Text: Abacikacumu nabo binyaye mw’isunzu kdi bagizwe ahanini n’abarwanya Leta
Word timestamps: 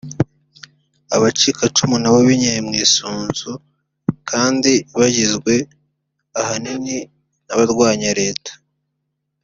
Abacikacumu 1.15 1.95
nabo 1.99 2.19
binyaye 2.27 2.59
mw’isunzu 2.67 3.51
kdi 4.27 4.73
bagizwe 4.97 5.53
ahanini 6.39 6.97
n’abarwanya 7.45 8.09
Leta 8.21 8.51